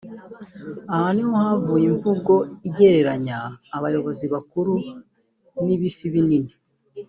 [0.95, 2.33] Aha ni ho havuye imvugo
[2.69, 3.37] igereranya
[3.77, 4.73] abayobozi bakuru
[5.63, 6.53] n’ ‘ibifi binini’